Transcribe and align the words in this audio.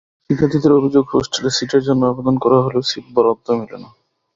শিক্ষার্থীদের 0.25 0.71
অভিযোগ, 0.73 1.03
হোস্টেলে 1.13 1.51
সিটের 1.57 1.81
জন্য 1.87 2.01
আবেদন 2.05 2.35
করা 2.43 2.57
হলেও 2.61 2.87
সিট 2.89 3.05
বরাদ্দ 3.15 3.47
মেলে 3.59 3.77
না। 3.83 3.89